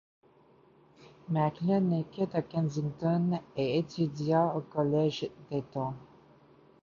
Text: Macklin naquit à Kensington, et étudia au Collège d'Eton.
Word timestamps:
Macklin 1.29 1.81
naquit 1.87 2.29
à 2.33 2.41
Kensington, 2.41 3.39
et 3.55 3.77
étudia 3.77 4.51
au 4.55 4.61
Collège 4.61 5.29
d'Eton. 5.51 5.93